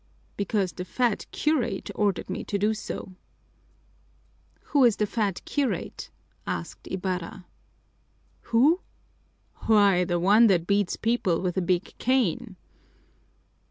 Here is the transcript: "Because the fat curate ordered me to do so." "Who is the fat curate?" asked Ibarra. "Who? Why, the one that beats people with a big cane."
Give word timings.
"Because 0.35 0.71
the 0.71 0.83
fat 0.83 1.27
curate 1.31 1.91
ordered 1.93 2.27
me 2.27 2.43
to 2.45 2.57
do 2.57 2.73
so." 2.73 3.13
"Who 4.71 4.83
is 4.83 4.95
the 4.95 5.05
fat 5.05 5.45
curate?" 5.45 6.09
asked 6.47 6.87
Ibarra. 6.87 7.45
"Who? 8.49 8.79
Why, 9.67 10.03
the 10.05 10.19
one 10.19 10.47
that 10.47 10.65
beats 10.65 10.95
people 10.97 11.39
with 11.39 11.55
a 11.55 11.61
big 11.61 11.93
cane." 11.99 12.55